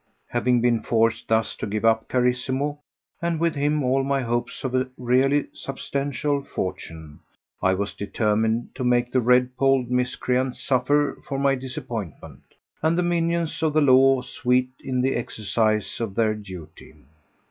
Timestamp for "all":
3.83-4.03